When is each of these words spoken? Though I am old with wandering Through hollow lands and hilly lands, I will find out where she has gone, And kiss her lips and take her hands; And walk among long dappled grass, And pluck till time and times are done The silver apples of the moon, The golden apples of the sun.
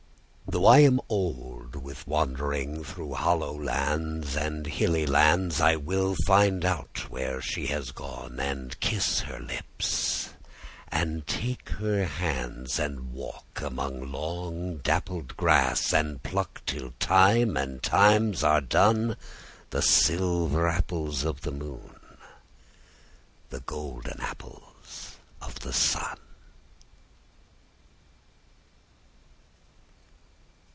Though 0.47 0.65
I 0.65 0.79
am 0.79 0.99
old 1.07 1.77
with 1.77 2.05
wandering 2.05 2.83
Through 2.83 3.13
hollow 3.13 3.57
lands 3.57 4.35
and 4.35 4.67
hilly 4.67 5.05
lands, 5.05 5.61
I 5.61 5.77
will 5.77 6.13
find 6.25 6.65
out 6.65 7.09
where 7.09 7.41
she 7.41 7.67
has 7.67 7.91
gone, 7.93 8.37
And 8.37 8.77
kiss 8.81 9.21
her 9.21 9.39
lips 9.39 10.31
and 10.89 11.25
take 11.25 11.69
her 11.69 12.03
hands; 12.03 12.79
And 12.79 13.13
walk 13.13 13.61
among 13.61 14.11
long 14.11 14.79
dappled 14.79 15.37
grass, 15.37 15.93
And 15.93 16.21
pluck 16.21 16.61
till 16.65 16.91
time 16.99 17.55
and 17.55 17.81
times 17.81 18.43
are 18.43 18.59
done 18.61 19.15
The 19.69 19.81
silver 19.81 20.67
apples 20.67 21.23
of 21.23 21.43
the 21.43 21.53
moon, 21.53 21.97
The 23.51 23.61
golden 23.61 24.19
apples 24.19 25.15
of 25.41 25.59
the 25.61 25.71
sun. 25.71 26.17